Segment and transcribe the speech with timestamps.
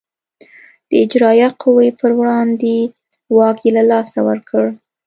[0.89, 2.75] د اجرایه قوې پر وړاندې
[3.35, 4.65] واک یې له لاسه ورکړ.